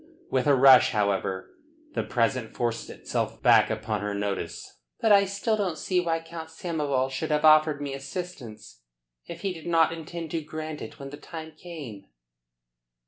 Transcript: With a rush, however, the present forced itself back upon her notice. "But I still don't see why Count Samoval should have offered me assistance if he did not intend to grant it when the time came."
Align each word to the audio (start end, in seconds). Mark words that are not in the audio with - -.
With 0.31 0.47
a 0.47 0.55
rush, 0.55 0.93
however, 0.93 1.55
the 1.93 2.01
present 2.01 2.55
forced 2.57 2.89
itself 2.89 3.39
back 3.43 3.69
upon 3.69 4.01
her 4.01 4.15
notice. 4.15 4.79
"But 4.99 5.11
I 5.11 5.25
still 5.25 5.55
don't 5.55 5.77
see 5.77 5.99
why 5.99 6.21
Count 6.21 6.49
Samoval 6.49 7.11
should 7.11 7.29
have 7.29 7.45
offered 7.45 7.79
me 7.79 7.93
assistance 7.93 8.81
if 9.27 9.41
he 9.41 9.53
did 9.53 9.67
not 9.67 9.93
intend 9.93 10.31
to 10.31 10.41
grant 10.41 10.81
it 10.81 10.97
when 10.97 11.11
the 11.11 11.17
time 11.17 11.51
came." 11.55 12.07